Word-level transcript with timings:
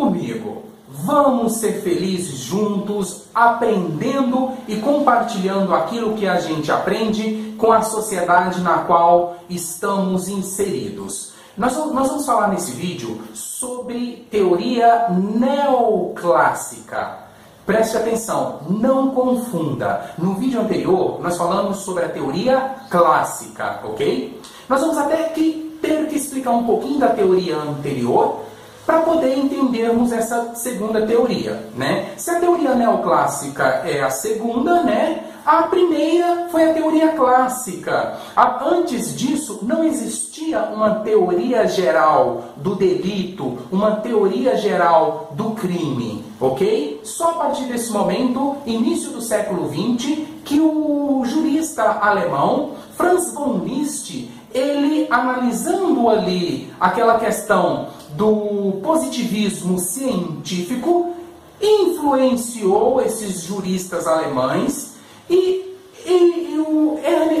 comigo. 0.00 0.62
Vamos 0.88 1.56
ser 1.56 1.82
felizes 1.82 2.38
juntos, 2.38 3.24
aprendendo 3.34 4.52
e 4.66 4.76
compartilhando 4.76 5.74
aquilo 5.74 6.14
que 6.14 6.26
a 6.26 6.40
gente 6.40 6.72
aprende 6.72 7.54
com 7.56 7.70
a 7.70 7.82
sociedade 7.82 8.60
na 8.60 8.78
qual 8.78 9.36
estamos 9.48 10.28
inseridos. 10.28 11.32
Nós, 11.56 11.76
nós 11.76 12.08
vamos 12.08 12.26
falar 12.26 12.48
nesse 12.48 12.72
vídeo 12.72 13.20
sobre 13.34 14.26
teoria 14.30 15.08
neoclássica. 15.10 17.18
Preste 17.66 17.96
atenção, 17.96 18.60
não 18.68 19.10
confunda. 19.10 20.12
No 20.18 20.34
vídeo 20.34 20.60
anterior, 20.60 21.20
nós 21.20 21.36
falamos 21.36 21.78
sobre 21.78 22.04
a 22.04 22.08
teoria 22.08 22.74
clássica, 22.88 23.80
ok? 23.84 24.40
Nós 24.68 24.80
vamos 24.80 24.98
até 24.98 25.24
que 25.24 25.78
ter 25.80 26.08
que 26.08 26.16
explicar 26.16 26.50
um 26.50 26.64
pouquinho 26.64 26.98
da 26.98 27.10
teoria 27.10 27.56
anterior 27.56 28.49
para 28.86 29.00
poder 29.00 29.38
entendermos 29.38 30.12
essa 30.12 30.54
segunda 30.54 31.06
teoria, 31.06 31.68
né? 31.76 32.12
Se 32.16 32.30
a 32.30 32.40
teoria 32.40 32.74
neoclássica 32.74 33.82
é 33.84 34.02
a 34.02 34.10
segunda, 34.10 34.82
né? 34.82 35.24
A 35.44 35.62
primeira 35.64 36.48
foi 36.50 36.70
a 36.70 36.74
teoria 36.74 37.12
clássica. 37.12 38.14
Antes 38.36 39.16
disso, 39.16 39.60
não 39.62 39.82
existia 39.82 40.60
uma 40.64 40.96
teoria 40.96 41.66
geral 41.66 42.44
do 42.56 42.74
delito, 42.74 43.58
uma 43.72 43.96
teoria 43.96 44.56
geral 44.56 45.30
do 45.32 45.52
crime, 45.52 46.24
ok? 46.38 47.00
Só 47.02 47.30
a 47.30 47.34
partir 47.34 47.64
desse 47.64 47.90
momento, 47.90 48.56
início 48.66 49.10
do 49.10 49.22
século 49.22 49.68
XX, 49.68 50.26
que 50.44 50.60
o 50.60 51.22
jurista 51.24 51.82
alemão 51.82 52.72
Franz 52.96 53.32
von 53.32 53.60
Liszt, 53.64 54.28
ele 54.52 55.06
analisando 55.10 56.08
ali 56.08 56.70
aquela 56.78 57.18
questão 57.18 57.88
do 58.16 58.80
positivismo 58.82 59.78
científico, 59.78 61.14
influenciou 61.60 63.00
esses 63.00 63.42
juristas 63.42 64.06
alemães 64.06 64.94
e, 65.28 65.76
e, 66.06 66.56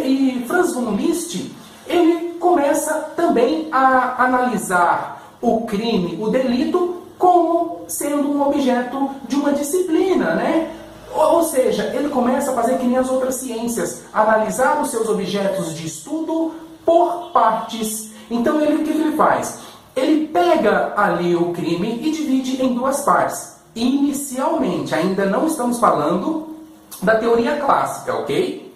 e, 0.04 0.42
e 0.42 0.44
Franz 0.46 0.74
von 0.74 0.92
Liszt 0.92 1.50
ele 1.90 2.34
começa 2.38 2.94
também 3.16 3.68
a 3.72 4.24
analisar 4.24 5.36
o 5.42 5.62
crime, 5.62 6.16
o 6.22 6.28
delito, 6.28 7.02
como 7.18 7.84
sendo 7.88 8.30
um 8.30 8.46
objeto 8.46 9.10
de 9.28 9.36
uma 9.36 9.52
disciplina, 9.52 10.34
né? 10.34 10.70
Ou 11.12 11.42
seja, 11.42 11.92
ele 11.94 12.08
começa 12.08 12.52
a 12.52 12.54
fazer 12.54 12.78
que 12.78 12.86
nem 12.86 12.96
as 12.96 13.10
outras 13.10 13.34
ciências, 13.36 14.04
analisar 14.12 14.80
os 14.80 14.90
seus 14.90 15.08
objetos 15.08 15.74
de 15.74 15.86
estudo 15.86 16.54
por 16.84 17.30
partes. 17.32 18.10
Então, 18.30 18.60
ele, 18.60 18.76
o 18.76 18.84
que 18.84 18.90
ele 18.90 19.16
faz? 19.16 19.58
Ele 19.94 20.28
pega 20.28 20.92
ali 20.96 21.34
o 21.34 21.52
crime 21.52 22.00
e 22.02 22.10
divide 22.10 22.62
em 22.62 22.74
duas 22.74 23.00
partes. 23.02 23.56
Inicialmente, 23.74 24.94
ainda 24.94 25.26
não 25.26 25.46
estamos 25.46 25.78
falando 25.78 26.56
da 27.02 27.16
teoria 27.16 27.56
clássica, 27.56 28.14
ok? 28.14 28.72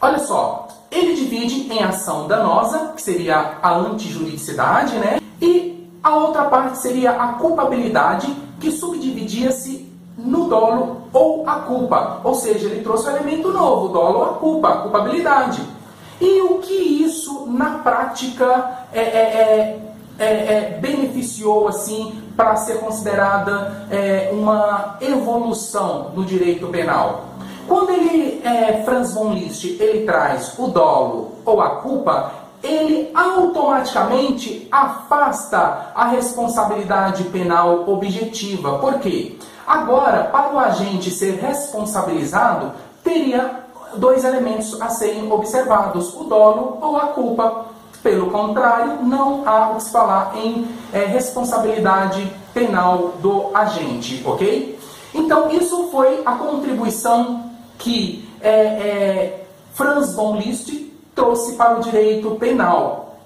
Olha 0.00 0.18
só, 0.18 0.68
ele 0.90 1.14
divide 1.14 1.72
em 1.72 1.82
ação 1.82 2.26
danosa, 2.26 2.92
que 2.94 3.02
seria 3.02 3.58
a 3.62 3.74
antijuridicidade, 3.74 4.96
né? 4.96 5.20
E 5.40 5.88
a 6.02 6.16
outra 6.16 6.44
parte 6.44 6.78
seria 6.78 7.10
a 7.12 7.34
culpabilidade, 7.34 8.34
que 8.60 8.70
subdividia-se 8.70 9.86
no 10.16 10.48
dolo 10.48 11.02
ou 11.12 11.48
a 11.48 11.56
culpa. 11.56 12.20
Ou 12.24 12.34
seja, 12.34 12.66
ele 12.66 12.82
trouxe 12.82 13.08
um 13.08 13.16
elemento 13.16 13.52
novo, 13.52 13.88
dolo 13.88 14.18
ou 14.18 14.24
a 14.24 14.32
culpa, 14.34 14.68
a 14.68 14.76
culpabilidade. 14.78 15.62
E 16.20 16.40
o 16.42 16.58
que 16.58 16.74
isso, 16.74 17.46
na 17.46 17.78
prática, 17.78 18.86
é, 18.92 19.00
é, 19.00 19.02
é 19.02 19.87
é, 20.18 20.24
é, 20.24 20.78
beneficiou 20.80 21.68
assim 21.68 22.22
para 22.36 22.56
ser 22.56 22.78
considerada 22.78 23.86
é, 23.90 24.30
uma 24.32 24.96
evolução 25.00 26.10
do 26.14 26.24
direito 26.24 26.66
penal. 26.68 27.24
Quando 27.66 27.90
ele, 27.90 28.40
é, 28.44 28.82
Franz 28.84 29.12
von 29.12 29.32
Liszt, 29.32 29.64
ele 29.80 30.06
traz 30.06 30.58
o 30.58 30.68
dolo 30.68 31.32
ou 31.44 31.60
a 31.60 31.76
culpa, 31.76 32.32
ele 32.62 33.10
automaticamente 33.14 34.66
afasta 34.70 35.92
a 35.94 36.06
responsabilidade 36.06 37.24
penal 37.24 37.88
objetiva. 37.88 38.78
Por 38.78 38.98
quê? 38.98 39.36
Agora, 39.66 40.24
para 40.24 40.54
o 40.54 40.58
agente 40.58 41.10
ser 41.10 41.38
responsabilizado, 41.40 42.72
teria 43.04 43.64
dois 43.96 44.24
elementos 44.24 44.80
a 44.80 44.88
serem 44.88 45.30
observados: 45.30 46.14
o 46.14 46.24
dolo 46.24 46.78
ou 46.80 46.96
a 46.96 47.08
culpa. 47.08 47.66
Pelo 48.02 48.30
contrário, 48.30 49.02
não 49.02 49.42
há 49.46 49.70
o 49.70 49.76
que 49.76 49.82
se 49.82 49.90
falar 49.90 50.36
em 50.36 50.68
é, 50.92 51.04
responsabilidade 51.06 52.32
penal 52.54 53.14
do 53.20 53.50
agente, 53.54 54.22
ok? 54.24 54.78
Então, 55.12 55.50
isso 55.50 55.88
foi 55.90 56.22
a 56.24 56.32
contribuição 56.32 57.50
que 57.78 58.28
é, 58.40 58.50
é, 58.50 59.46
Franz 59.72 60.14
von 60.14 60.36
Liszt 60.36 60.70
trouxe 61.14 61.54
para 61.54 61.78
o 61.78 61.80
direito 61.80 62.30
penal. 62.36 63.16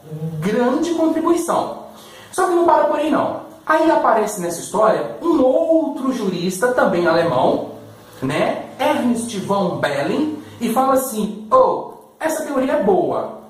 Grande 0.40 0.94
contribuição. 0.94 1.82
Só 2.30 2.46
que 2.46 2.54
não 2.54 2.64
para 2.64 2.84
por 2.84 2.98
aí, 2.98 3.10
não. 3.10 3.42
Aí 3.64 3.90
aparece 3.90 4.40
nessa 4.40 4.60
história 4.60 5.16
um 5.22 5.42
outro 5.42 6.12
jurista, 6.12 6.68
também 6.68 7.06
alemão, 7.06 7.72
né? 8.20 8.66
Ernst 8.78 9.38
von 9.40 9.76
Belling, 9.78 10.42
e 10.60 10.72
fala 10.72 10.94
assim: 10.94 11.46
oh, 11.50 11.92
essa 12.18 12.44
teoria 12.44 12.72
é 12.74 12.82
boa, 12.82 13.41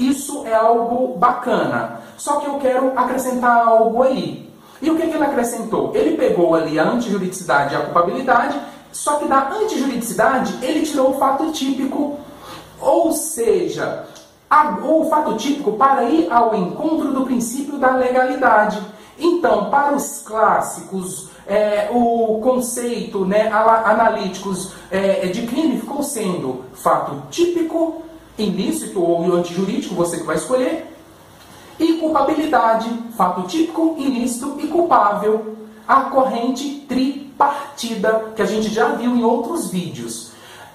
isso 0.00 0.46
é 0.46 0.54
algo 0.54 1.18
bacana. 1.18 2.00
Só 2.16 2.36
que 2.36 2.46
eu 2.46 2.54
quero 2.54 2.92
acrescentar 2.96 3.66
algo 3.66 4.02
aí. 4.02 4.50
E 4.80 4.90
o 4.90 4.96
que, 4.96 5.06
que 5.06 5.14
ele 5.14 5.24
acrescentou? 5.24 5.92
Ele 5.94 6.16
pegou 6.16 6.54
ali 6.54 6.78
a 6.78 6.84
antijuridicidade 6.84 7.74
e 7.74 7.76
a 7.76 7.80
culpabilidade, 7.80 8.58
só 8.90 9.16
que 9.16 9.26
da 9.26 9.50
antijuridicidade 9.50 10.58
ele 10.62 10.82
tirou 10.82 11.10
o 11.10 11.18
fato 11.18 11.52
típico. 11.52 12.18
Ou 12.80 13.12
seja, 13.12 14.06
a, 14.48 14.78
o 14.82 15.08
fato 15.10 15.36
típico 15.36 15.72
para 15.72 16.04
ir 16.04 16.32
ao 16.32 16.54
encontro 16.54 17.12
do 17.12 17.26
princípio 17.26 17.78
da 17.78 17.94
legalidade. 17.94 18.80
Então, 19.18 19.68
para 19.68 19.94
os 19.94 20.22
clássicos, 20.22 21.28
é, 21.46 21.90
o 21.92 22.40
conceito 22.42 23.26
né, 23.26 23.50
analíticos 23.50 24.72
é, 24.90 25.26
de 25.26 25.46
crime 25.46 25.78
ficou 25.78 26.02
sendo 26.02 26.64
fato 26.72 27.22
típico 27.30 28.02
ilícito 28.38 29.02
ou 29.02 29.32
antijurídico, 29.34 29.94
você 29.94 30.18
que 30.18 30.24
vai 30.24 30.36
escolher. 30.36 30.86
E 31.78 31.94
culpabilidade, 31.94 32.90
fato 33.16 33.42
típico, 33.42 33.94
ilícito 33.98 34.56
e 34.58 34.66
culpável. 34.66 35.56
A 35.88 36.02
corrente 36.02 36.84
tripartida, 36.88 38.32
que 38.36 38.42
a 38.42 38.46
gente 38.46 38.68
já 38.68 38.88
viu 38.90 39.16
em 39.16 39.24
outros 39.24 39.70
vídeos. 39.70 40.32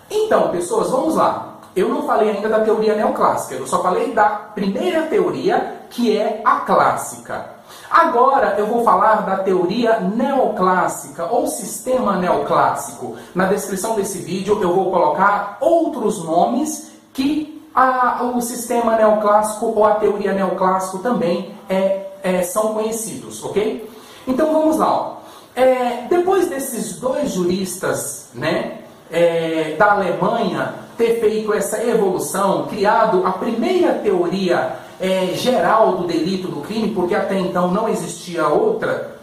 Então, 0.10 0.50
pessoas, 0.50 0.90
vamos 0.90 1.16
lá. 1.16 1.60
Eu 1.76 1.90
não 1.90 2.04
falei 2.04 2.30
ainda 2.30 2.48
da 2.48 2.62
teoria 2.62 2.96
neoclássica, 2.96 3.56
eu 3.56 3.68
só 3.68 3.84
falei 3.84 4.14
da 4.14 4.30
primeira 4.30 5.04
teoria, 5.04 5.82
que 5.90 6.18
é 6.18 6.42
a 6.46 6.62
clássica. 6.62 7.54
Agora 7.90 8.56
eu 8.58 8.68
vou 8.68 8.84
falar 8.84 9.26
da 9.26 9.38
teoria 9.38 10.00
neoclássica 10.00 11.26
ou 11.26 11.48
sistema 11.48 12.18
neoclássico. 12.18 13.16
Na 13.34 13.46
descrição 13.46 13.96
desse 13.96 14.20
vídeo 14.20 14.58
eu 14.62 14.74
vou 14.74 14.92
colocar 14.92 15.58
outros 15.60 16.24
nomes 16.24 16.92
que 17.16 17.66
a, 17.74 18.24
o 18.24 18.42
sistema 18.42 18.96
neoclássico 18.96 19.66
ou 19.68 19.86
a 19.86 19.96
teoria 19.96 20.34
neoclássico 20.34 21.00
também 21.00 21.56
é, 21.68 22.06
é, 22.22 22.44
são 22.44 22.74
conhecidos, 22.74 23.44
ok? 23.44 23.90
Então 24.28 24.54
vamos 24.54 24.78
lá. 24.78 25.18
É, 25.56 26.06
depois 26.10 26.48
desses 26.48 27.00
dois 27.00 27.32
juristas 27.32 28.30
né, 28.34 28.80
é, 29.10 29.76
da 29.78 29.94
Alemanha 29.94 30.76
ter 30.98 31.20
feito 31.20 31.54
essa 31.54 31.82
evolução, 31.84 32.68
criado 32.68 33.26
a 33.26 33.32
primeira 33.32 33.94
teoria 33.96 34.78
é, 35.00 35.28
geral 35.34 35.98
do 35.98 36.08
delito 36.08 36.50
do 36.50 36.62
crime, 36.62 36.92
porque 36.92 37.16
até 37.16 37.38
então 37.40 37.72
não 37.72 37.88
existia 37.88 38.48
outra, 38.48 39.16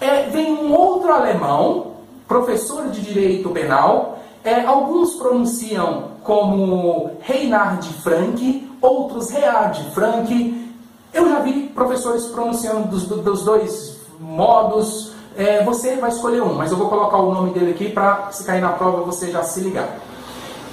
é, 0.00 0.24
vem 0.24 0.52
um 0.52 0.72
outro 0.72 1.12
alemão, 1.12 1.94
professor 2.26 2.88
de 2.88 3.00
direito 3.00 3.50
penal, 3.50 4.18
é, 4.42 4.64
alguns 4.64 5.14
pronunciam 5.14 6.09
como 6.22 7.12
Reinhard 7.20 7.86
Frank, 8.02 8.70
outros 8.80 9.30
Reard 9.30 9.82
Frank. 9.92 10.70
Eu 11.12 11.28
já 11.28 11.40
vi 11.40 11.68
professores 11.68 12.26
pronunciando 12.26 12.88
dos, 12.88 13.04
dos 13.06 13.44
dois 13.44 14.00
modos. 14.18 15.12
É, 15.36 15.64
você 15.64 15.96
vai 15.96 16.10
escolher 16.10 16.42
um, 16.42 16.54
mas 16.54 16.70
eu 16.70 16.76
vou 16.76 16.88
colocar 16.88 17.16
o 17.16 17.32
nome 17.32 17.50
dele 17.50 17.70
aqui 17.70 17.88
para 17.88 18.30
se 18.32 18.44
cair 18.44 18.60
na 18.60 18.70
prova 18.70 19.02
você 19.02 19.30
já 19.30 19.42
se 19.42 19.60
ligar. 19.60 19.98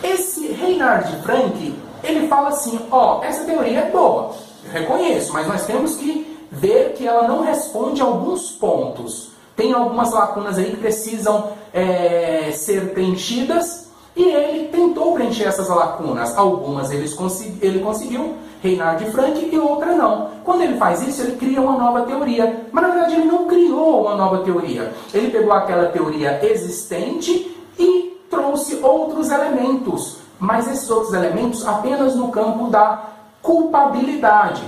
Esse 0.03 0.47
Reinhard 0.47 1.21
Frank, 1.23 1.75
ele 2.03 2.27
fala 2.27 2.49
assim, 2.49 2.79
ó, 2.91 3.23
essa 3.23 3.45
teoria 3.45 3.79
é 3.79 3.91
boa, 3.91 4.31
eu 4.65 4.71
reconheço, 4.71 5.33
mas 5.33 5.47
nós 5.47 5.65
temos 5.65 5.95
que 5.95 6.37
ver 6.51 6.93
que 6.93 7.07
ela 7.07 7.27
não 7.27 7.43
responde 7.43 8.01
a 8.01 8.05
alguns 8.05 8.51
pontos. 8.51 9.29
Tem 9.55 9.73
algumas 9.73 10.11
lacunas 10.11 10.57
aí 10.57 10.71
que 10.71 10.77
precisam 10.77 11.51
é, 11.73 12.51
ser 12.51 12.93
preenchidas 12.93 13.86
e 14.17 14.23
ele 14.23 14.67
tentou 14.69 15.13
preencher 15.13 15.43
essas 15.43 15.69
lacunas. 15.69 16.35
Algumas 16.35 16.91
ele, 16.91 17.07
consegui, 17.11 17.65
ele 17.65 17.79
conseguiu, 17.79 18.33
Reinhard 18.63 19.05
Frank, 19.11 19.47
e 19.49 19.59
outra 19.59 19.93
não. 19.93 20.31
Quando 20.43 20.63
ele 20.63 20.77
faz 20.77 21.07
isso, 21.07 21.21
ele 21.21 21.37
cria 21.37 21.61
uma 21.61 21.77
nova 21.77 22.01
teoria. 22.01 22.67
Mas 22.71 22.83
na 22.83 22.89
verdade 22.89 23.13
ele 23.13 23.25
não 23.25 23.45
criou 23.45 24.01
uma 24.01 24.15
nova 24.15 24.39
teoria. 24.39 24.91
Ele 25.13 25.29
pegou 25.29 25.53
aquela 25.53 25.89
teoria 25.89 26.43
existente 26.43 27.55
e 27.77 28.19
trouxe 28.27 28.79
outros 28.81 29.29
elementos. 29.29 30.17
Mas 30.39 30.67
esses 30.67 30.89
outros 30.89 31.13
elementos 31.13 31.65
apenas 31.67 32.15
no 32.15 32.29
campo 32.29 32.69
da 32.71 33.03
culpabilidade. 33.43 34.63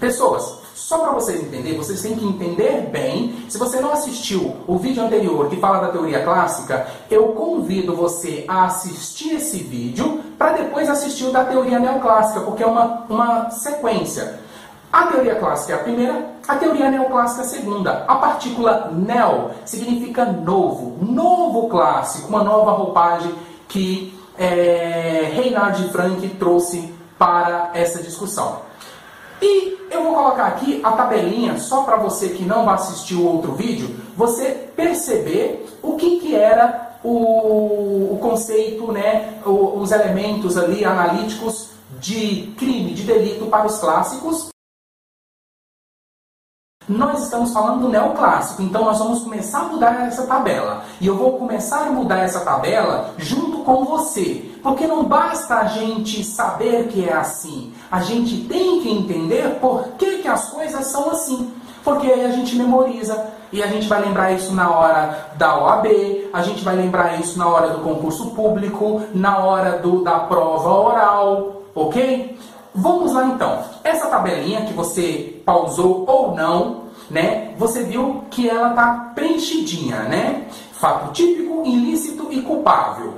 Pessoas, 0.00 0.60
só 0.84 0.98
para 0.98 1.12
vocês 1.12 1.40
entenderem, 1.40 1.78
vocês 1.78 2.02
têm 2.02 2.14
que 2.14 2.26
entender 2.26 2.90
bem. 2.92 3.46
Se 3.48 3.56
você 3.56 3.80
não 3.80 3.90
assistiu 3.90 4.54
o 4.66 4.76
vídeo 4.76 5.02
anterior 5.02 5.48
que 5.48 5.56
fala 5.56 5.78
da 5.78 5.88
teoria 5.88 6.22
clássica, 6.22 6.86
eu 7.10 7.28
convido 7.28 7.96
você 7.96 8.44
a 8.46 8.66
assistir 8.66 9.36
esse 9.36 9.62
vídeo 9.62 10.20
para 10.36 10.52
depois 10.52 10.90
assistir 10.90 11.24
o 11.24 11.32
da 11.32 11.42
teoria 11.42 11.78
neoclássica, 11.78 12.40
porque 12.40 12.62
é 12.62 12.66
uma, 12.66 13.06
uma 13.08 13.50
sequência. 13.50 14.40
A 14.92 15.06
teoria 15.06 15.36
clássica 15.36 15.72
é 15.72 15.76
a 15.76 15.82
primeira, 15.82 16.26
a 16.46 16.56
teoria 16.56 16.90
neoclássica 16.90 17.40
é 17.40 17.44
a 17.46 17.48
segunda. 17.48 18.04
A 18.06 18.16
partícula 18.16 18.90
neo 18.92 19.52
significa 19.64 20.26
novo, 20.26 21.02
novo 21.02 21.66
clássico, 21.70 22.28
uma 22.28 22.44
nova 22.44 22.72
roupagem 22.72 23.34
que 23.68 24.14
é, 24.38 25.30
Reinhard 25.34 25.82
Frank 25.88 26.28
trouxe 26.38 26.92
para 27.18 27.70
essa 27.72 28.02
discussão. 28.02 28.74
E 29.44 29.88
eu 29.90 30.02
vou 30.02 30.14
colocar 30.14 30.46
aqui 30.46 30.80
a 30.82 30.92
tabelinha, 30.92 31.58
só 31.58 31.82
para 31.82 31.96
você 31.96 32.30
que 32.30 32.42
não 32.42 32.64
vai 32.64 32.76
assistir 32.76 33.14
o 33.14 33.26
outro 33.26 33.52
vídeo, 33.52 33.94
você 34.16 34.70
perceber 34.74 35.66
o 35.82 35.96
que, 35.96 36.18
que 36.18 36.34
era 36.34 36.98
o, 37.04 38.14
o 38.14 38.18
conceito, 38.22 38.90
né, 38.90 39.42
os 39.44 39.92
elementos 39.92 40.56
ali 40.56 40.82
analíticos 40.82 41.68
de 42.00 42.54
crime, 42.56 42.94
de 42.94 43.02
delito 43.02 43.44
para 43.46 43.66
os 43.66 43.78
clássicos. 43.78 44.48
Nós 46.88 47.24
estamos 47.24 47.52
falando 47.52 47.82
do 47.82 47.88
neoclássico, 47.90 48.62
então 48.62 48.84
nós 48.84 48.98
vamos 48.98 49.24
começar 49.24 49.60
a 49.60 49.64
mudar 49.64 50.06
essa 50.06 50.26
tabela. 50.26 50.84
E 51.02 51.06
eu 51.06 51.16
vou 51.18 51.38
começar 51.38 51.86
a 51.86 51.90
mudar 51.90 52.20
essa 52.20 52.40
tabela 52.40 53.14
junto 53.18 53.53
com 53.64 53.84
você. 53.84 54.50
Porque 54.62 54.86
não 54.86 55.04
basta 55.04 55.56
a 55.56 55.64
gente 55.64 56.22
saber 56.24 56.88
que 56.88 57.08
é 57.08 57.12
assim. 57.12 57.72
A 57.90 58.00
gente 58.00 58.44
tem 58.44 58.80
que 58.80 58.90
entender 58.90 59.58
por 59.60 59.88
que, 59.98 60.18
que 60.18 60.28
as 60.28 60.50
coisas 60.50 60.86
são 60.86 61.10
assim. 61.10 61.50
Porque 61.82 62.06
aí 62.06 62.24
a 62.24 62.30
gente 62.30 62.56
memoriza. 62.56 63.32
E 63.52 63.62
a 63.62 63.66
gente 63.68 63.86
vai 63.86 64.00
lembrar 64.02 64.32
isso 64.32 64.52
na 64.52 64.68
hora 64.68 65.28
da 65.36 65.56
OAB, 65.56 65.86
a 66.32 66.42
gente 66.42 66.64
vai 66.64 66.74
lembrar 66.74 67.20
isso 67.20 67.38
na 67.38 67.46
hora 67.46 67.68
do 67.68 67.84
concurso 67.84 68.30
público, 68.30 69.02
na 69.14 69.38
hora 69.38 69.78
do, 69.78 70.02
da 70.02 70.18
prova 70.18 70.70
oral, 70.70 71.62
ok? 71.72 72.36
Vamos 72.74 73.12
lá 73.12 73.26
então. 73.26 73.62
Essa 73.84 74.08
tabelinha 74.08 74.62
que 74.62 74.72
você 74.72 75.40
pausou 75.44 76.04
ou 76.08 76.34
não, 76.34 76.86
né? 77.08 77.54
Você 77.56 77.84
viu 77.84 78.24
que 78.28 78.50
ela 78.50 78.70
está 78.70 79.12
preenchidinha, 79.14 80.02
né? 80.02 80.48
Fato 80.72 81.12
típico, 81.12 81.62
ilícito 81.64 82.26
e 82.32 82.42
culpável. 82.42 83.14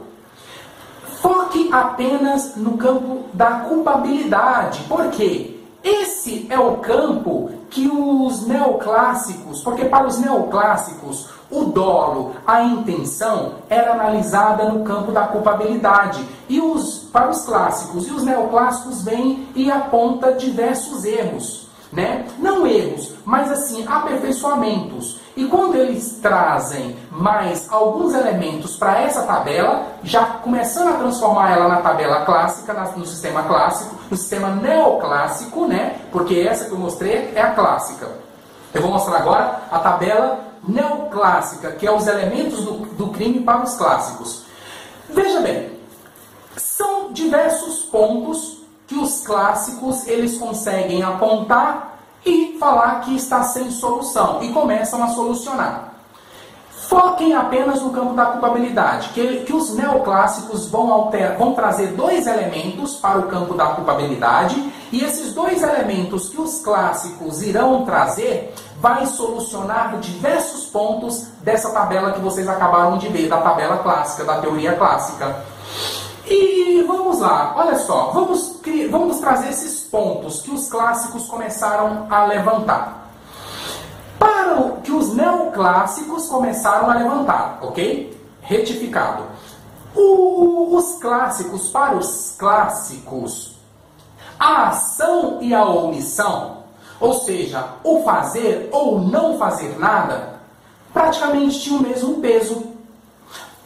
Foque 1.20 1.68
apenas 1.72 2.56
no 2.56 2.76
campo 2.76 3.24
da 3.32 3.60
culpabilidade. 3.60 4.82
Por 4.88 5.10
quê? 5.10 5.60
Esse 5.82 6.46
é 6.50 6.58
o 6.58 6.78
campo 6.78 7.50
que 7.70 7.88
os 7.88 8.46
neoclássicos, 8.46 9.62
porque 9.62 9.84
para 9.84 10.06
os 10.06 10.18
neoclássicos 10.18 11.28
o 11.50 11.66
dolo, 11.66 12.34
a 12.44 12.62
intenção, 12.62 13.54
era 13.70 13.92
analisada 13.92 14.68
no 14.68 14.84
campo 14.84 15.12
da 15.12 15.28
culpabilidade. 15.28 16.26
E 16.48 16.60
os, 16.60 16.98
para 17.12 17.30
os 17.30 17.42
clássicos 17.42 18.08
e 18.08 18.10
os 18.10 18.24
neoclássicos 18.24 19.02
vêm 19.02 19.48
e 19.54 19.70
aponta 19.70 20.32
diversos 20.32 21.04
erros. 21.04 21.68
Né? 21.92 22.26
Não 22.38 22.66
erros, 22.66 23.14
mas 23.24 23.50
assim, 23.50 23.86
aperfeiçoamentos. 23.86 25.20
E 25.36 25.44
quando 25.44 25.74
eles 25.76 26.18
trazem 26.22 26.96
mais 27.10 27.70
alguns 27.70 28.14
elementos 28.14 28.74
para 28.76 29.02
essa 29.02 29.22
tabela, 29.24 29.86
já 30.02 30.24
começando 30.24 30.88
a 30.88 30.96
transformar 30.96 31.52
ela 31.52 31.68
na 31.68 31.82
tabela 31.82 32.24
clássica, 32.24 32.72
no 32.96 33.04
sistema 33.04 33.42
clássico, 33.42 33.96
no 34.10 34.16
sistema 34.16 34.48
neoclássico, 34.48 35.66
né? 35.66 36.00
Porque 36.10 36.36
essa 36.36 36.64
que 36.64 36.72
eu 36.72 36.78
mostrei 36.78 37.32
é 37.34 37.42
a 37.42 37.50
clássica. 37.50 38.08
Eu 38.72 38.80
vou 38.80 38.90
mostrar 38.90 39.18
agora 39.18 39.60
a 39.70 39.78
tabela 39.78 40.40
neoclássica, 40.66 41.72
que 41.72 41.86
é 41.86 41.92
os 41.92 42.06
elementos 42.06 42.64
do, 42.64 42.72
do 42.94 43.08
crime 43.08 43.40
para 43.40 43.62
os 43.62 43.74
clássicos. 43.74 44.44
Veja 45.10 45.40
bem, 45.40 45.78
são 46.56 47.12
diversos 47.12 47.84
pontos 47.84 48.62
que 48.86 48.94
os 48.94 49.20
clássicos 49.26 50.06
eles 50.06 50.38
conseguem 50.38 51.02
apontar 51.02 51.95
e 52.26 52.58
falar 52.58 53.00
que 53.02 53.14
está 53.14 53.44
sem 53.44 53.70
solução 53.70 54.42
e 54.42 54.52
começam 54.52 55.02
a 55.02 55.08
solucionar. 55.08 55.94
Foquem 56.88 57.34
apenas 57.34 57.82
no 57.82 57.90
campo 57.90 58.14
da 58.14 58.26
culpabilidade, 58.26 59.08
que, 59.08 59.38
que 59.44 59.52
os 59.52 59.74
neoclássicos 59.74 60.68
vão, 60.68 60.92
alter, 60.92 61.36
vão 61.36 61.52
trazer 61.52 61.88
dois 61.88 62.26
elementos 62.26 62.96
para 62.96 63.18
o 63.18 63.24
campo 63.24 63.54
da 63.54 63.66
culpabilidade, 63.66 64.72
e 64.92 65.02
esses 65.02 65.34
dois 65.34 65.62
elementos 65.62 66.28
que 66.28 66.40
os 66.40 66.60
clássicos 66.60 67.42
irão 67.42 67.84
trazer 67.84 68.54
vai 68.80 69.04
solucionar 69.06 69.98
diversos 69.98 70.66
pontos 70.66 71.26
dessa 71.42 71.70
tabela 71.70 72.12
que 72.12 72.20
vocês 72.20 72.48
acabaram 72.48 72.98
de 72.98 73.08
ver, 73.08 73.28
da 73.28 73.38
tabela 73.38 73.78
clássica, 73.78 74.24
da 74.24 74.38
teoria 74.38 74.76
clássica. 74.76 75.44
E 76.28 76.82
vamos 76.82 77.20
lá, 77.20 77.54
olha 77.56 77.78
só, 77.78 78.10
vamos, 78.10 78.60
vamos 78.90 79.20
trazer 79.20 79.50
esses 79.50 79.82
pontos 79.82 80.42
que 80.42 80.50
os 80.50 80.68
clássicos 80.68 81.26
começaram 81.28 82.06
a 82.10 82.24
levantar. 82.24 83.10
Para 84.18 84.60
o 84.60 84.80
que 84.80 84.90
os 84.90 85.14
neoclássicos 85.14 86.28
começaram 86.28 86.90
a 86.90 86.94
levantar, 86.94 87.58
ok? 87.62 88.18
Retificado. 88.42 89.24
O, 89.94 90.76
os 90.76 90.98
clássicos, 90.98 91.68
para 91.68 91.96
os 91.96 92.34
clássicos, 92.36 93.56
a 94.38 94.68
ação 94.68 95.38
e 95.40 95.54
a 95.54 95.64
omissão, 95.64 96.64
ou 96.98 97.14
seja, 97.14 97.64
o 97.84 98.02
fazer 98.02 98.68
ou 98.72 98.98
não 98.98 99.38
fazer 99.38 99.78
nada, 99.78 100.40
praticamente 100.92 101.60
tinham 101.60 101.78
o 101.78 101.82
mesmo 101.82 102.20
peso. 102.20 102.64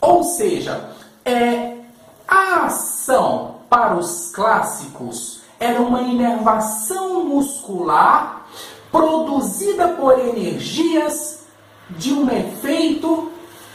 Ou 0.01 0.23
seja, 0.25 0.91
é, 1.25 1.70
a 2.41 2.67
ação 2.67 3.57
para 3.69 3.95
os 3.97 4.31
clássicos 4.33 5.41
era 5.59 5.81
uma 5.81 6.03
inervação 6.03 7.25
muscular 7.25 8.47
produzida 8.91 9.89
por 9.89 10.19
energias 10.19 11.41
de 11.91 12.13
um 12.13 12.29
efeito 12.31 13.31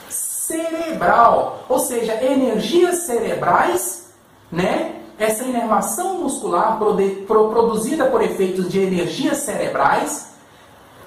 cerebral, 0.09 1.63
ou 1.69 1.79
seja, 1.79 2.23
energias 2.23 3.03
cerebrais, 3.03 4.09
né? 4.51 5.01
Essa 5.17 5.43
inervação 5.45 6.15
muscular 6.19 6.77
produzida 6.77 8.05
por 8.05 8.21
efeitos 8.21 8.69
de 8.69 8.79
energias 8.79 9.37
cerebrais, 9.37 10.33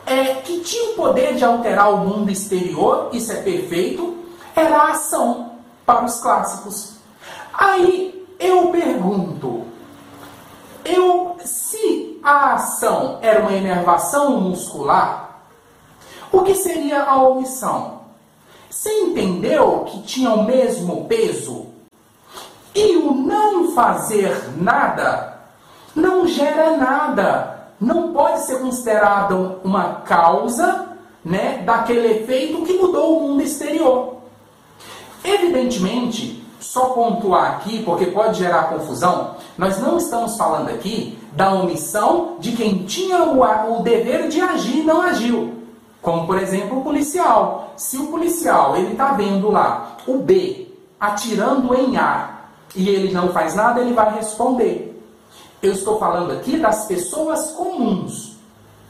é, 0.07 0.37
que 0.37 0.61
tinha 0.61 0.93
o 0.93 0.95
poder 0.95 1.35
de 1.35 1.45
alterar 1.45 1.93
o 1.93 1.99
mundo 1.99 2.31
exterior, 2.31 3.11
isso 3.13 3.31
é 3.31 3.43
perfeito, 3.43 4.17
era 4.57 4.79
a 4.79 4.91
ação 4.93 5.53
para 5.85 6.05
os 6.05 6.19
clássicos. 6.21 6.98
Aí 7.59 8.25
eu 8.39 8.69
pergunto, 8.69 9.65
eu, 10.85 11.37
se 11.45 12.21
a 12.23 12.55
ação 12.55 13.19
era 13.21 13.41
uma 13.41 13.51
inervação 13.51 14.41
muscular, 14.41 15.41
o 16.31 16.43
que 16.43 16.55
seria 16.55 17.03
a 17.03 17.21
omissão? 17.21 18.03
Você 18.71 18.93
entendeu 19.01 19.81
que 19.89 20.03
tinha 20.03 20.31
o 20.31 20.45
mesmo 20.45 21.07
peso? 21.07 21.67
E 22.73 22.97
o 22.97 23.13
não 23.13 23.73
fazer 23.73 24.53
nada 24.57 25.41
não 25.97 26.29
gera 26.29 26.77
nada. 26.77 27.71
Não 27.81 28.13
pode 28.13 28.43
ser 28.43 28.61
considerado 28.61 29.61
uma 29.65 29.95
causa 30.03 30.97
né, 31.25 31.63
daquele 31.65 32.23
efeito 32.23 32.63
que 32.63 32.75
mudou 32.75 33.19
o 33.19 33.29
mundo 33.29 33.43
exterior. 33.43 34.19
Evidentemente, 35.25 36.38
só 36.61 36.91
pontuar 36.91 37.57
aqui, 37.57 37.83
porque 37.83 38.07
pode 38.07 38.39
gerar 38.39 38.71
confusão, 38.71 39.37
nós 39.57 39.79
não 39.81 39.97
estamos 39.97 40.37
falando 40.37 40.69
aqui 40.69 41.19
da 41.33 41.53
omissão 41.53 42.37
de 42.41 42.53
quem 42.53 42.85
tinha 42.85 43.25
o, 43.25 43.43
o 43.79 43.83
dever 43.83 44.29
de 44.29 44.41
agir 44.41 44.79
e 44.79 44.85
não 44.85 45.01
agiu. 45.01 45.55
Como, 46.01 46.27
por 46.27 46.39
exemplo, 46.39 46.79
o 46.79 46.83
policial. 46.83 47.73
Se 47.77 47.97
o 47.97 48.09
policial 48.09 48.77
ele 48.77 48.93
está 48.93 49.13
vendo 49.13 49.51
lá 49.51 49.97
o 50.07 50.19
B 50.19 50.69
atirando 50.99 51.75
em 51.75 51.97
A 51.97 52.39
e 52.75 52.89
ele 52.89 53.13
não 53.13 53.29
faz 53.29 53.55
nada, 53.55 53.81
ele 53.81 53.95
vai 53.95 54.15
responder. 54.15 55.01
Eu 55.63 55.73
estou 55.73 55.99
falando 55.99 56.33
aqui 56.33 56.57
das 56.57 56.87
pessoas 56.87 57.53
comuns, 57.53 58.37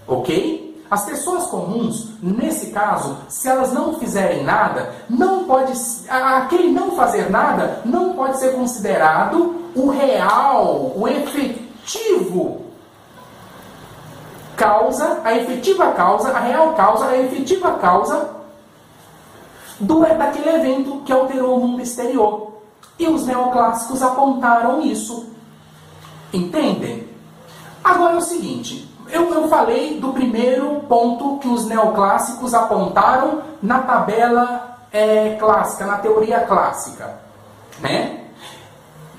ok? 0.07 0.68
As 0.91 1.05
pessoas 1.05 1.47
comuns, 1.47 2.09
nesse 2.23 2.71
caso, 2.71 3.19
se 3.29 3.47
elas 3.47 3.73
não 3.73 3.95
fizerem 3.95 4.43
nada, 4.43 4.95
não 5.09 5.45
pode 5.45 5.73
aquele 6.09 6.71
não 6.73 6.93
fazer 6.93 7.31
nada 7.31 7.83
não 7.85 8.15
pode 8.15 8.39
ser 8.39 8.55
considerado 8.55 9.55
o 9.75 9.91
real, 9.91 10.93
o 10.97 11.07
efetivo 11.07 12.63
causa, 14.57 15.21
a 15.25 15.35
efetiva 15.37 15.93
causa, 15.93 16.31
a 16.31 16.41
real 16.41 16.73
causa, 16.73 17.07
a 17.07 17.19
efetiva 17.19 17.73
causa 17.75 18.31
do, 19.79 20.01
daquele 20.01 20.49
evento 20.49 21.03
que 21.05 21.13
alterou 21.13 21.57
o 21.57 21.67
mundo 21.67 21.83
exterior. 21.83 22.53
E 22.99 23.07
os 23.07 23.25
neoclássicos 23.25 24.03
apontaram 24.03 24.81
isso. 24.81 25.29
Entendem? 26.33 27.09
Agora 27.85 28.15
é 28.15 28.17
o 28.17 28.21
seguinte, 28.21 28.88
eu, 29.11 29.33
eu 29.33 29.49
falei 29.49 30.01
do 30.01 30.13
primeiro 30.13 30.81
ponto 30.89 31.39
que 31.39 31.49
os 31.49 31.67
neoclássicos 31.67 32.55
apontaram 32.55 33.43
na 33.63 33.81
tabela 33.81 34.79
é, 34.93 35.37
clássica, 35.39 35.87
na 35.87 35.99
teoria 35.99 36.41
clássica. 36.41 37.19
Né? 37.81 38.25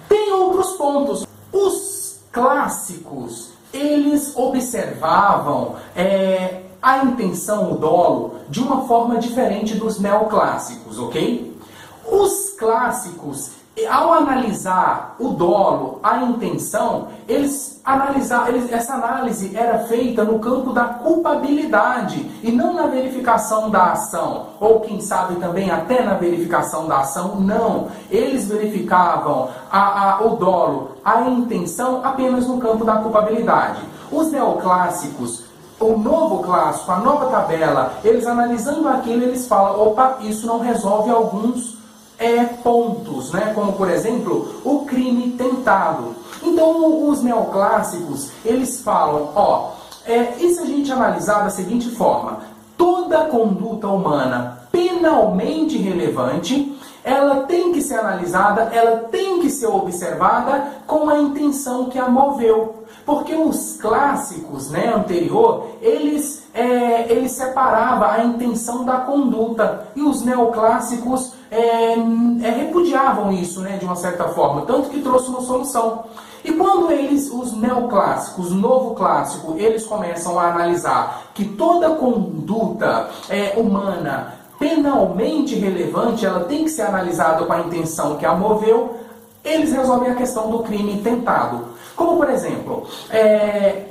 Tem 0.08 0.32
outros 0.34 0.72
pontos. 0.74 1.28
Os 1.52 2.20
clássicos, 2.32 3.52
eles 3.74 4.36
observavam 4.36 5.76
é, 5.96 6.64
a 6.82 7.00
intenção, 7.00 7.74
o 7.74 7.78
dolo, 7.78 8.36
de 8.48 8.62
uma 8.62 8.88
forma 8.88 9.18
diferente 9.18 9.76
dos 9.76 10.00
neoclássicos, 10.00 11.00
ok? 11.00 11.58
Os 12.06 12.52
clássicos, 12.58 13.52
ao 13.88 14.14
analisar 14.14 15.16
o 15.20 15.30
dolo, 15.30 16.00
a 16.04 16.24
intenção, 16.24 17.08
eles 17.28 17.80
analisar, 17.84 18.50
eles, 18.50 18.72
essa 18.72 18.94
análise 18.94 19.56
era 19.56 19.80
feita 19.80 20.24
no 20.24 20.40
campo 20.40 20.74
da 20.74 20.86
culpabilidade 20.86 22.30
e 22.44 22.52
não 22.52 22.74
na 22.74 22.88
verificação 22.88 23.70
da 23.70 23.94
ação, 23.94 24.48
ou 24.60 24.82
quem 24.82 25.00
sabe 25.00 25.36
também 25.36 25.72
até 25.72 26.04
na 26.04 26.16
verificação 26.16 26.88
da 26.88 27.00
ação, 27.00 27.40
não. 27.40 27.88
Eles 28.12 28.48
verificavam 28.48 29.50
a, 29.72 30.14
a, 30.14 30.26
o 30.26 30.36
dolo, 30.36 30.92
a 31.04 31.22
intenção 31.22 32.02
apenas 32.04 32.48
no 32.48 32.58
campo 32.58 32.84
da 32.84 32.98
culpabilidade. 32.98 33.82
Os 34.12 34.32
neoclássicos 34.32 35.50
o 35.80 35.98
novo 35.98 36.44
clássico, 36.44 36.92
a 36.92 36.98
nova 36.98 37.28
tabela, 37.28 37.94
eles 38.04 38.28
analisando 38.28 38.86
aquilo, 38.90 39.24
eles 39.24 39.48
falam, 39.48 39.82
opa, 39.82 40.18
isso 40.20 40.46
não 40.46 40.60
resolve 40.60 41.10
alguns 41.10 41.79
é, 42.20 42.44
pontos, 42.44 43.32
né? 43.32 43.54
como 43.56 43.74
por 43.74 43.90
exemplo 43.90 44.62
o 44.64 44.86
crime 44.86 45.32
tentado. 45.32 46.16
Então 46.44 47.10
os 47.10 47.24
neoclássicos 47.24 48.30
eles 48.44 48.82
falam, 48.82 49.32
ó, 49.36 49.72
é, 50.06 50.36
e 50.40 50.54
se 50.54 50.60
a 50.62 50.66
gente 50.66 50.92
analisar 50.92 51.44
da 51.44 51.50
seguinte 51.50 51.90
forma, 51.92 52.40
toda 52.78 53.26
conduta 53.26 53.88
humana 53.88 54.60
penalmente 54.72 55.78
relevante, 55.78 56.78
ela 57.04 57.44
tem 57.44 57.72
que 57.72 57.82
ser 57.82 57.96
analisada, 57.96 58.64
ela 58.74 59.08
tem 59.10 59.40
que 59.40 59.50
ser 59.50 59.68
observada 59.68 60.82
com 60.86 61.10
a 61.10 61.18
intenção 61.18 61.86
que 61.86 61.98
a 61.98 62.08
moveu. 62.08 62.84
Porque 63.06 63.34
os 63.34 63.78
clássicos 63.78 64.70
né, 64.70 64.94
anterior, 64.94 65.68
eles, 65.82 66.44
é, 66.54 67.12
eles 67.12 67.32
separavam 67.32 68.08
a 68.08 68.24
intenção 68.24 68.86
da 68.86 68.98
conduta. 68.98 69.88
E 69.96 70.02
os 70.02 70.22
neoclássicos 70.22 71.34
é, 71.52 71.94
é, 71.94 72.50
repudiavam 72.50 73.32
isso 73.32 73.62
né, 73.62 73.78
de 73.78 73.86
uma 73.86 73.96
certa 73.96 74.26
forma, 74.30 74.66
tanto 74.66 74.90
que 74.90 75.02
trouxe 75.02 75.30
uma 75.30 75.42
solução. 75.42 76.04
E 76.44 76.52
quando 76.54 76.92
eles, 76.92 77.30
os 77.32 77.54
neoclássicos, 77.54 78.52
novo 78.52 78.96
clássico, 78.96 79.56
eles 79.58 79.86
começam 79.86 80.40
a 80.40 80.52
analisar 80.52 81.32
que 81.34 81.44
toda 81.44 81.90
conduta 81.92 83.10
é, 83.30 83.54
humana 83.58 84.40
penalmente 84.58 85.56
relevante, 85.56 86.26
ela 86.26 86.42
tem 86.42 86.66
que 86.66 86.70
ser 86.70 86.84
analisada 86.84 87.46
com 87.46 87.54
a 87.54 87.62
intenção 87.62 88.18
que 88.18 88.26
a 88.26 88.36
moveu, 88.36 88.98
eles 89.44 89.72
resolvem 89.72 90.12
a 90.12 90.16
questão 90.16 90.52
do 90.52 90.60
crime 90.60 91.02
tentado. 91.02 91.70
Como, 91.96 92.18
por 92.18 92.30
exemplo, 92.30 92.86
é, 93.10 93.86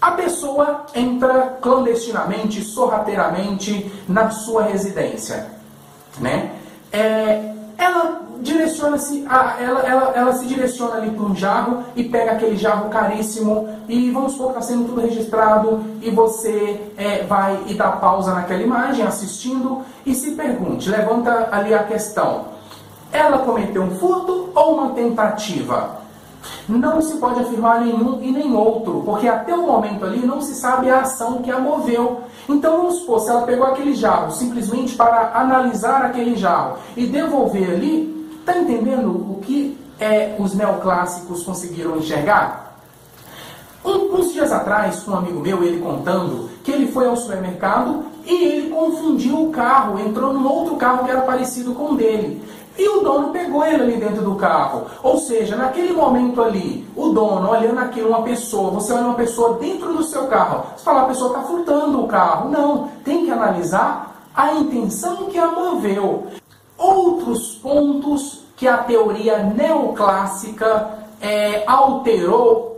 a 0.00 0.12
pessoa 0.12 0.86
entra 0.94 1.58
clandestinamente, 1.60 2.62
sorrateiramente 2.62 3.92
na 4.08 4.30
sua 4.30 4.62
residência. 4.62 5.48
Né? 6.20 6.52
É, 6.92 7.54
ela 7.78 8.22
direciona-se, 8.42 9.24
ela, 9.24 9.80
ela, 9.86 10.12
ela 10.14 10.32
se 10.32 10.46
direciona 10.46 10.96
ali 10.96 11.10
para 11.10 11.24
um 11.24 11.34
jarro 11.34 11.84
e 11.94 12.04
pega 12.04 12.32
aquele 12.32 12.56
jarro 12.56 12.90
caríssimo 12.90 13.68
e 13.88 14.10
vamos 14.10 14.32
supor 14.32 14.52
que 14.52 14.58
está 14.58 14.62
sendo 14.72 14.88
tudo 14.88 15.00
registrado 15.00 15.84
e 16.02 16.10
você 16.10 16.80
é, 16.96 17.22
vai 17.22 17.58
e 17.68 17.74
dá 17.74 17.92
pausa 17.92 18.34
naquela 18.34 18.62
imagem 18.62 19.06
assistindo 19.06 19.82
e 20.04 20.14
se 20.14 20.32
pergunte, 20.32 20.90
levanta 20.90 21.48
ali 21.52 21.72
a 21.72 21.84
questão, 21.84 22.46
ela 23.12 23.38
cometeu 23.38 23.82
um 23.82 23.92
furto 23.92 24.50
ou 24.54 24.74
uma 24.74 24.90
tentativa? 24.90 26.01
Não 26.68 27.00
se 27.00 27.16
pode 27.16 27.40
afirmar 27.40 27.80
nenhum 27.80 28.20
e 28.22 28.30
nem 28.30 28.54
outro, 28.54 29.02
porque 29.04 29.28
até 29.28 29.54
o 29.54 29.66
momento 29.66 30.04
ali 30.04 30.24
não 30.26 30.40
se 30.40 30.54
sabe 30.54 30.90
a 30.90 31.00
ação 31.00 31.42
que 31.42 31.50
a 31.50 31.58
moveu. 31.58 32.22
Então 32.48 32.78
vamos 32.78 32.96
supor, 32.96 33.20
se 33.20 33.30
ela 33.30 33.42
pegou 33.42 33.66
aquele 33.66 33.94
jarro 33.94 34.30
simplesmente 34.32 34.96
para 34.96 35.32
analisar 35.34 36.02
aquele 36.02 36.36
jarro 36.36 36.78
e 36.96 37.06
devolver 37.06 37.70
ali, 37.70 38.28
está 38.40 38.58
entendendo 38.58 39.10
o 39.10 39.40
que 39.42 39.78
é, 40.00 40.36
os 40.38 40.54
neoclássicos 40.54 41.44
conseguiram 41.44 41.96
enxergar? 41.96 42.76
Um, 43.84 44.14
uns 44.14 44.32
dias 44.32 44.52
atrás, 44.52 45.06
um 45.08 45.14
amigo 45.14 45.40
meu, 45.40 45.62
ele 45.62 45.80
contando 45.80 46.48
que 46.62 46.70
ele 46.70 46.90
foi 46.92 47.06
ao 47.06 47.16
supermercado 47.16 48.04
e 48.24 48.44
ele 48.44 48.70
confundiu 48.70 49.42
o 49.42 49.50
carro, 49.50 49.98
entrou 49.98 50.32
num 50.32 50.46
outro 50.46 50.76
carro 50.76 51.04
que 51.04 51.10
era 51.10 51.22
parecido 51.22 51.74
com 51.74 51.92
o 51.92 51.96
dele. 51.96 52.42
E 52.76 52.88
o 52.88 53.00
dono 53.00 53.30
pegou 53.30 53.64
ele 53.64 53.82
ali 53.82 53.96
dentro 53.96 54.22
do 54.22 54.34
carro. 54.36 54.86
Ou 55.02 55.18
seja, 55.18 55.56
naquele 55.56 55.92
momento 55.92 56.42
ali, 56.42 56.88
o 56.96 57.08
dono 57.08 57.50
olhando 57.50 57.78
aquilo, 57.78 58.08
uma 58.08 58.22
pessoa, 58.22 58.70
você 58.70 58.92
olha 58.92 59.06
uma 59.06 59.14
pessoa 59.14 59.58
dentro 59.58 59.92
do 59.92 60.02
seu 60.02 60.26
carro, 60.26 60.64
você 60.76 60.84
fala, 60.84 61.02
a 61.02 61.06
pessoa 61.06 61.30
está 61.30 61.42
furtando 61.42 62.02
o 62.02 62.08
carro. 62.08 62.48
Não, 62.48 62.88
tem 63.04 63.24
que 63.24 63.30
analisar 63.30 64.26
a 64.34 64.52
intenção 64.54 65.26
que 65.26 65.38
a 65.38 65.48
moveu. 65.50 66.26
Outros 66.78 67.56
pontos 67.56 68.44
que 68.56 68.66
a 68.66 68.78
teoria 68.78 69.38
neoclássica 69.38 70.98
é, 71.20 71.62
alterou 71.66 72.72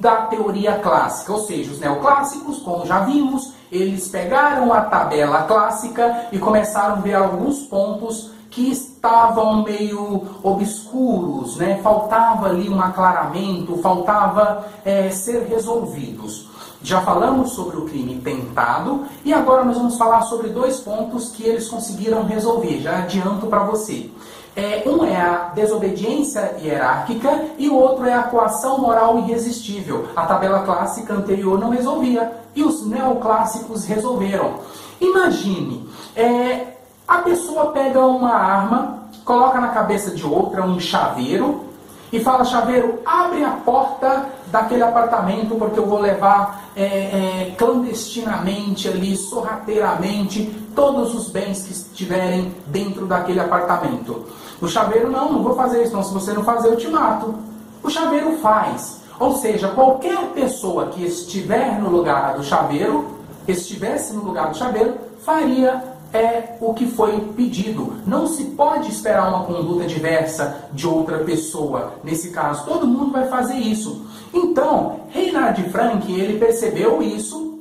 da 0.00 0.22
teoria 0.22 0.78
clássica, 0.78 1.32
ou 1.32 1.40
seja, 1.40 1.72
os 1.72 1.80
neoclássicos, 1.80 2.60
como 2.60 2.86
já 2.86 3.00
vimos, 3.00 3.52
eles 3.70 4.08
pegaram 4.08 4.72
a 4.72 4.82
tabela 4.82 5.42
clássica 5.42 6.26
e 6.32 6.38
começaram 6.38 6.96
a 6.96 7.00
ver 7.00 7.14
alguns 7.14 7.62
pontos 7.62 8.30
que 8.50 8.70
estavam 9.00 9.62
meio 9.62 10.26
obscuros, 10.42 11.56
né? 11.56 11.80
faltava 11.82 12.48
ali 12.48 12.68
um 12.68 12.78
aclaramento, 12.78 13.78
faltava 13.78 14.66
é, 14.84 15.08
ser 15.08 15.46
resolvidos. 15.46 16.50
Já 16.82 17.00
falamos 17.00 17.52
sobre 17.52 17.78
o 17.78 17.86
crime 17.86 18.20
tentado 18.20 19.04
e 19.24 19.32
agora 19.32 19.64
nós 19.64 19.78
vamos 19.78 19.96
falar 19.96 20.22
sobre 20.22 20.48
dois 20.50 20.80
pontos 20.80 21.30
que 21.30 21.44
eles 21.44 21.66
conseguiram 21.68 22.24
resolver. 22.24 22.80
Já 22.80 22.98
adianto 22.98 23.46
para 23.46 23.64
você. 23.64 24.10
É, 24.54 24.82
um 24.86 25.04
é 25.04 25.16
a 25.16 25.50
desobediência 25.54 26.56
hierárquica 26.60 27.46
e 27.56 27.70
o 27.70 27.76
outro 27.76 28.04
é 28.04 28.12
a 28.12 28.24
coação 28.24 28.78
moral 28.78 29.18
irresistível. 29.18 30.08
A 30.14 30.26
tabela 30.26 30.60
clássica 30.60 31.14
anterior 31.14 31.58
não 31.58 31.70
resolvia 31.70 32.32
e 32.54 32.62
os 32.62 32.84
neoclássicos 32.86 33.84
resolveram. 33.84 34.54
Imagine, 35.00 35.88
é, 36.14 36.79
a 37.10 37.18
pessoa 37.18 37.72
pega 37.72 38.06
uma 38.06 38.32
arma, 38.32 39.00
coloca 39.24 39.60
na 39.60 39.70
cabeça 39.70 40.12
de 40.12 40.24
outra 40.24 40.64
um 40.64 40.78
chaveiro 40.78 41.64
e 42.12 42.20
fala: 42.20 42.44
chaveiro, 42.44 43.00
abre 43.04 43.42
a 43.42 43.50
porta 43.50 44.26
daquele 44.46 44.84
apartamento 44.84 45.56
porque 45.56 45.80
eu 45.80 45.86
vou 45.86 45.98
levar 45.98 46.70
é, 46.76 46.84
é, 46.84 47.54
clandestinamente 47.58 48.86
ali, 48.86 49.16
sorrateiramente, 49.16 50.46
todos 50.72 51.12
os 51.12 51.28
bens 51.30 51.64
que 51.64 51.72
estiverem 51.72 52.54
dentro 52.68 53.06
daquele 53.06 53.40
apartamento. 53.40 54.26
O 54.62 54.68
chaveiro, 54.68 55.10
não, 55.10 55.32
não 55.32 55.42
vou 55.42 55.56
fazer 55.56 55.82
isso, 55.82 55.92
não. 55.92 56.04
Se 56.04 56.14
você 56.14 56.32
não 56.32 56.44
fazer, 56.44 56.68
eu 56.68 56.76
te 56.76 56.86
mato. 56.86 57.34
O 57.82 57.90
chaveiro 57.90 58.36
faz. 58.38 59.00
Ou 59.18 59.34
seja, 59.34 59.68
qualquer 59.70 60.28
pessoa 60.28 60.86
que 60.86 61.04
estiver 61.04 61.76
no 61.80 61.90
lugar 61.90 62.36
do 62.36 62.44
chaveiro, 62.44 63.18
estivesse 63.48 64.12
no 64.12 64.22
lugar 64.22 64.50
do 64.50 64.56
chaveiro, 64.56 64.94
faria 65.24 65.89
é 66.12 66.56
o 66.60 66.74
que 66.74 66.86
foi 66.86 67.18
pedido. 67.36 67.94
Não 68.06 68.26
se 68.26 68.44
pode 68.44 68.90
esperar 68.90 69.28
uma 69.28 69.44
conduta 69.44 69.86
diversa 69.86 70.68
de 70.72 70.86
outra 70.86 71.18
pessoa. 71.18 71.94
Nesse 72.02 72.30
caso, 72.30 72.64
todo 72.64 72.86
mundo 72.86 73.12
vai 73.12 73.28
fazer 73.28 73.56
isso. 73.56 74.04
Então, 74.32 75.00
Reinhard 75.10 75.62
Frank, 75.70 76.12
ele 76.12 76.38
percebeu 76.38 77.02
isso 77.02 77.58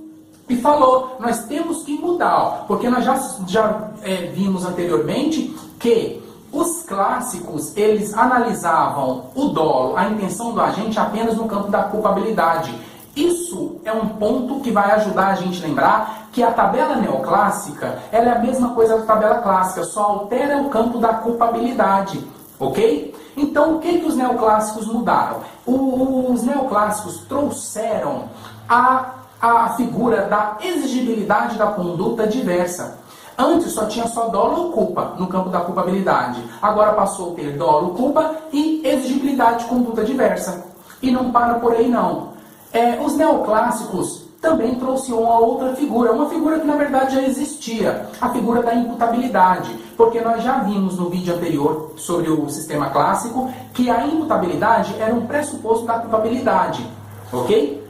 e 0.48 0.58
falou: 0.58 1.18
nós 1.20 1.46
temos 1.46 1.84
que 1.84 1.94
mudar, 1.94 2.66
porque 2.68 2.90
nós 2.90 3.06
já, 3.06 3.16
já 3.48 3.92
é, 4.02 4.28
vimos 4.28 4.66
anteriormente 4.66 5.56
que 5.80 6.22
os 6.52 6.82
clássicos, 6.82 7.78
eles 7.78 8.14
analisavam 8.16 9.26
o 9.36 9.46
dolo, 9.50 9.96
a 9.96 10.10
intenção 10.10 10.52
do 10.52 10.60
agente 10.60 11.00
apenas 11.00 11.36
no 11.36 11.48
campo 11.48 11.70
da 11.70 11.84
culpabilidade. 11.84 12.74
Isso 13.16 13.80
é 13.84 13.92
um 13.92 14.08
ponto 14.10 14.60
que 14.62 14.72
vai 14.72 14.92
ajudar 14.92 15.28
a 15.28 15.36
gente 15.36 15.64
a 15.64 15.68
lembrar 15.68 16.30
que 16.32 16.44
a 16.44 16.52
tabela 16.52 16.96
neoclássica 16.96 18.00
ela 18.12 18.30
é 18.30 18.36
a 18.36 18.40
mesma 18.40 18.70
coisa 18.70 18.98
da 18.98 19.06
tabela 19.06 19.40
clássica, 19.40 19.84
só 19.84 20.04
altera 20.04 20.62
o 20.62 20.70
campo 20.70 21.00
da 21.00 21.16
culpabilidade, 21.16 22.24
ok? 22.60 23.16
Então, 23.36 23.76
o 23.76 23.80
que, 23.80 24.00
que 24.00 24.06
os 24.06 24.16
neoclássicos 24.16 24.88
mudaram? 24.88 25.38
O, 25.66 26.32
os 26.32 26.44
neoclássicos 26.44 27.20
trouxeram 27.28 28.26
a 28.68 29.20
a 29.42 29.70
figura 29.70 30.24
da 30.24 30.58
exigibilidade 30.62 31.58
da 31.58 31.68
conduta 31.68 32.28
diversa. 32.28 33.00
Antes 33.38 33.72
só 33.72 33.86
tinha 33.86 34.06
só 34.08 34.28
dolo 34.28 34.64
ou 34.64 34.72
culpa 34.72 35.14
no 35.18 35.28
campo 35.28 35.50
da 35.50 35.62
culpabilidade. 35.62 36.44
Agora 36.62 36.92
passou 36.92 37.32
a 37.32 37.36
ter 37.36 37.58
dolo, 37.58 37.92
culpa 37.92 38.36
e 38.52 38.82
exigibilidade 38.84 39.64
de 39.64 39.70
conduta 39.70 40.04
diversa. 40.04 40.66
E 41.02 41.10
não 41.10 41.32
para 41.32 41.54
por 41.56 41.72
aí 41.72 41.88
não. 41.88 42.34
É, 42.72 43.00
os 43.02 43.16
neoclássicos 43.16 44.30
também 44.42 44.76
trouxeram 44.76 45.24
uma 45.24 45.40
outra 45.40 45.76
figura, 45.76 46.14
uma 46.14 46.30
figura 46.30 46.60
que 46.60 46.66
na 46.66 46.76
verdade 46.76 47.16
já 47.16 47.22
existia, 47.24 48.08
a 48.22 48.30
figura 48.30 48.64
da 48.64 48.74
imputabilidade, 48.74 49.76
porque 49.98 50.22
nós 50.22 50.42
já 50.44 50.60
vimos 50.60 50.98
no 50.98 51.10
vídeo 51.10 51.36
anterior 51.36 51.94
sobre 51.98 52.30
o 52.30 52.50
sistema 52.50 52.90
clássico 52.90 53.52
que 53.74 53.90
a 53.90 54.06
imputabilidade 54.08 54.96
era 55.00 55.14
um 55.14 55.26
pressuposto 55.26 55.86
da 55.86 56.00
culpabilidade, 56.00 56.86
ok? 57.34 57.84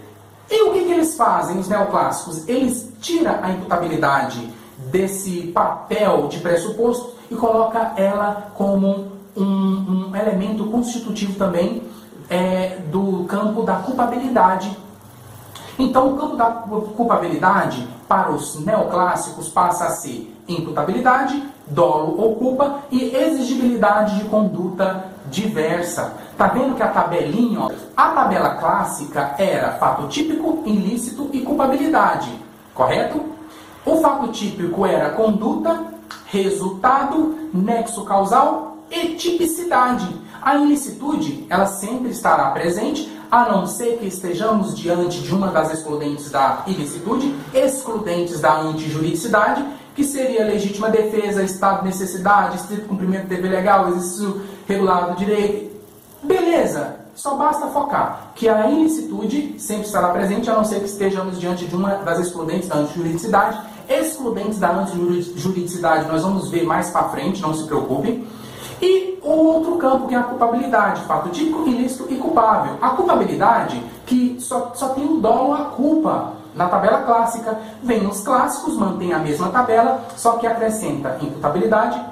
E 0.49 0.63
o 0.63 0.73
que, 0.73 0.85
que 0.85 0.91
eles 0.91 1.15
fazem, 1.15 1.59
os 1.59 1.67
neoclássicos? 1.67 2.47
Eles 2.47 2.91
tiram 2.99 3.37
a 3.43 3.51
imputabilidade 3.51 4.49
desse 4.91 5.51
papel 5.53 6.27
de 6.27 6.39
pressuposto 6.39 7.11
e 7.29 7.35
coloca 7.35 7.93
ela 7.95 8.51
como 8.55 9.11
um, 9.37 10.09
um 10.09 10.15
elemento 10.15 10.65
constitutivo 10.65 11.37
também 11.37 11.83
é, 12.29 12.77
do 12.91 13.25
campo 13.25 13.63
da 13.63 13.75
culpabilidade. 13.75 14.77
Então, 15.77 16.13
o 16.13 16.17
campo 16.17 16.35
da 16.35 16.45
culpabilidade 16.45 17.87
para 18.07 18.31
os 18.31 18.59
neoclássicos 18.59 19.47
passa 19.49 19.85
a 19.85 19.91
ser 19.91 20.35
imputabilidade, 20.47 21.41
dolo 21.67 22.19
ou 22.19 22.35
culpa 22.35 22.79
e 22.91 23.15
exigibilidade 23.15 24.17
de 24.17 24.25
conduta 24.25 25.05
diversa. 25.29 26.13
Tá 26.37 26.47
vendo 26.47 26.75
que 26.75 26.83
a 26.83 26.87
tabelinha, 26.87 27.61
ó, 27.61 27.71
a 27.95 28.09
tabela 28.09 28.55
clássica 28.55 29.35
era 29.37 29.73
fato 29.73 30.07
típico, 30.07 30.63
ilícito 30.65 31.29
e 31.31 31.41
culpabilidade, 31.41 32.29
correto? 32.73 33.23
O 33.85 33.97
fato 33.97 34.27
típico 34.29 34.85
era 34.85 35.11
conduta, 35.11 35.85
resultado, 36.25 37.49
nexo 37.53 38.03
causal 38.03 38.77
e 38.89 39.15
tipicidade. 39.15 40.07
A 40.41 40.55
ilicitude, 40.55 41.45
ela 41.49 41.65
sempre 41.65 42.11
estará 42.11 42.51
presente, 42.51 43.11
a 43.29 43.51
não 43.51 43.67
ser 43.67 43.97
que 43.97 44.07
estejamos 44.07 44.75
diante 44.75 45.19
de 45.21 45.33
uma 45.33 45.47
das 45.47 45.73
excludentes 45.73 46.31
da 46.31 46.63
ilicitude, 46.65 47.35
excludentes 47.53 48.39
da 48.39 48.59
antijuridicidade, 48.59 49.63
que 49.93 50.03
seria 50.03 50.45
legítima 50.45 50.89
defesa, 50.89 51.43
estado 51.43 51.79
de 51.79 51.87
necessidade, 51.87 52.55
estrito 52.55 52.87
cumprimento 52.87 53.23
do 53.23 53.29
dever 53.29 53.51
legal, 53.51 53.89
exercício 53.89 54.41
regulado 54.67 55.13
do 55.13 55.17
direito. 55.17 55.77
Beleza, 56.23 56.99
só 57.13 57.35
basta 57.35 57.67
focar 57.67 58.31
que 58.33 58.47
a 58.47 58.69
ilicitude 58.69 59.59
sempre 59.59 59.85
estará 59.85 60.07
presente, 60.09 60.49
a 60.49 60.53
não 60.53 60.63
ser 60.63 60.79
que 60.79 60.85
estejamos 60.85 61.37
diante 61.37 61.65
de 61.65 61.75
uma 61.75 61.95
das 61.95 62.19
excludentes 62.19 62.69
da 62.69 62.75
antijuridicidade. 62.75 63.59
Excludentes 63.89 64.57
da 64.57 64.71
antijuridicidade 64.71 66.07
nós 66.07 66.23
vamos 66.23 66.49
ver 66.49 66.63
mais 66.63 66.89
para 66.91 67.09
frente, 67.09 67.41
não 67.41 67.53
se 67.53 67.65
preocupem. 67.65 68.25
E 68.81 69.19
o 69.21 69.29
outro 69.29 69.77
campo 69.77 70.07
que 70.07 70.15
é 70.15 70.17
a 70.17 70.23
culpabilidade, 70.23 71.01
fato 71.01 71.29
típico, 71.29 71.67
ilícito 71.67 72.07
e 72.09 72.15
culpável. 72.15 72.77
A 72.81 72.89
culpabilidade, 72.89 73.83
que 74.05 74.37
só, 74.39 74.71
só 74.73 74.89
tem 74.89 75.05
o 75.05 75.17
dolo 75.17 75.53
a 75.53 75.65
culpa. 75.65 76.33
Na 76.55 76.67
tabela 76.67 77.03
clássica, 77.03 77.59
vem 77.83 78.07
os 78.07 78.21
clássicos, 78.21 78.75
mantém 78.75 79.13
a 79.13 79.19
mesma 79.19 79.49
tabela, 79.49 80.03
só 80.17 80.33
que 80.33 80.47
acrescenta 80.47 81.17
imputabilidade, 81.21 82.03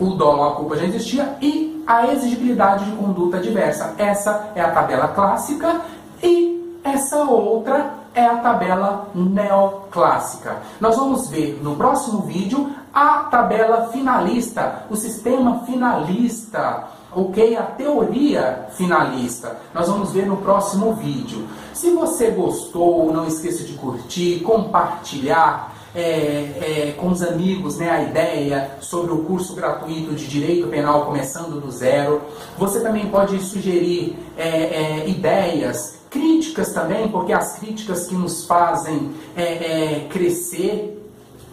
o 0.00 0.10
dolo 0.10 0.44
a 0.44 0.52
culpa 0.56 0.76
já 0.76 0.84
existia, 0.84 1.36
e 1.40 1.84
a 1.86 2.06
exigibilidade 2.06 2.84
de 2.86 2.96
conduta 2.96 3.38
diversa. 3.38 3.94
Essa 3.98 4.50
é 4.54 4.60
a 4.60 4.70
tabela 4.70 5.08
clássica 5.08 5.82
e 6.22 6.80
essa 6.82 7.22
outra 7.24 7.94
é 8.14 8.24
a 8.24 8.36
tabela 8.36 9.08
neoclássica. 9.14 10.56
Nós 10.80 10.96
vamos 10.96 11.28
ver 11.28 11.60
no 11.62 11.76
próximo 11.76 12.22
vídeo 12.22 12.70
a 12.94 13.24
tabela 13.24 13.88
finalista, 13.88 14.84
o 14.88 14.94
sistema 14.94 15.64
finalista, 15.66 16.84
ok? 17.10 17.56
A 17.56 17.62
teoria 17.62 18.68
finalista. 18.72 19.56
Nós 19.74 19.88
vamos 19.88 20.12
ver 20.12 20.26
no 20.26 20.36
próximo 20.36 20.94
vídeo. 20.94 21.44
Se 21.72 21.90
você 21.90 22.30
gostou, 22.30 23.12
não 23.12 23.26
esqueça 23.26 23.64
de 23.64 23.72
curtir, 23.72 24.40
compartilhar 24.40 25.74
é, 25.94 26.00
é, 26.00 26.94
com 26.96 27.08
os 27.08 27.22
amigos 27.22 27.78
né, 27.78 27.90
a 27.90 28.02
ideia 28.02 28.78
sobre 28.80 29.12
o 29.12 29.18
curso 29.18 29.54
gratuito 29.54 30.14
de 30.14 30.26
Direito 30.26 30.68
Penal 30.68 31.06
começando 31.06 31.60
do 31.60 31.70
zero. 31.70 32.20
Você 32.58 32.80
também 32.80 33.08
pode 33.08 33.40
sugerir 33.40 34.16
é, 34.36 34.48
é 34.48 35.08
ideias, 35.08 35.98
críticas 36.10 36.72
também, 36.72 37.08
porque 37.08 37.32
as 37.32 37.58
críticas 37.58 38.06
que 38.06 38.14
nos 38.14 38.46
fazem 38.46 39.12
é, 39.36 39.42
é, 39.42 40.08
crescer 40.08 41.03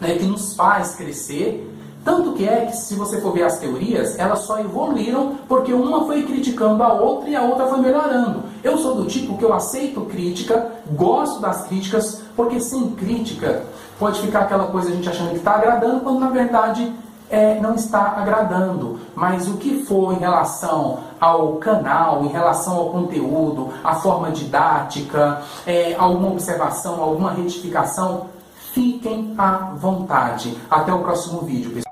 né, 0.01 0.15
que 0.15 0.25
nos 0.25 0.55
faz 0.55 0.95
crescer. 0.95 1.67
Tanto 2.03 2.33
que 2.33 2.49
é 2.49 2.65
que, 2.65 2.75
se 2.75 2.95
você 2.95 3.21
for 3.21 3.31
ver 3.31 3.43
as 3.43 3.59
teorias, 3.59 4.17
elas 4.17 4.39
só 4.39 4.59
evoluíram 4.59 5.35
porque 5.47 5.71
uma 5.71 6.05
foi 6.07 6.23
criticando 6.23 6.81
a 6.81 6.91
outra 6.93 7.29
e 7.29 7.35
a 7.35 7.43
outra 7.43 7.67
foi 7.67 7.79
melhorando. 7.79 8.41
Eu 8.63 8.75
sou 8.79 8.95
do 8.95 9.05
tipo 9.05 9.37
que 9.37 9.45
eu 9.45 9.53
aceito 9.53 10.01
crítica, 10.01 10.71
gosto 10.93 11.39
das 11.39 11.67
críticas, 11.67 12.23
porque 12.35 12.59
sem 12.59 12.89
crítica 12.91 13.63
pode 13.99 14.19
ficar 14.19 14.41
aquela 14.41 14.65
coisa 14.65 14.89
a 14.89 14.93
gente 14.93 15.07
achando 15.07 15.29
que 15.29 15.37
está 15.37 15.51
agradando, 15.51 15.99
quando 15.99 16.19
na 16.19 16.29
verdade 16.29 16.91
é, 17.29 17.59
não 17.59 17.75
está 17.75 18.15
agradando. 18.17 18.99
Mas 19.15 19.47
o 19.47 19.57
que 19.57 19.83
for 19.85 20.13
em 20.13 20.17
relação 20.17 20.99
ao 21.19 21.53
canal, 21.57 22.25
em 22.25 22.29
relação 22.29 22.77
ao 22.77 22.89
conteúdo, 22.89 23.69
a 23.83 23.93
forma 23.93 24.31
didática, 24.31 25.43
é, 25.67 25.95
alguma 25.99 26.31
observação, 26.31 26.99
alguma 26.99 27.31
retificação, 27.31 28.25
Fiquem 28.73 29.35
à 29.37 29.73
vontade. 29.75 30.57
Até 30.69 30.93
o 30.93 30.99
próximo 30.99 31.41
vídeo, 31.41 31.71
pessoal. 31.71 31.90